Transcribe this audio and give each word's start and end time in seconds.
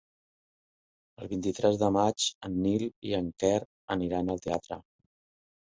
El 1.23 1.29
vint-i-tres 1.33 1.77
de 1.83 1.89
maig 1.97 2.27
en 2.49 2.57
Nil 2.65 2.89
i 3.11 3.15
en 3.21 3.31
Quer 3.45 3.55
aniran 3.99 4.35
al 4.37 4.45
teatre. 4.49 4.85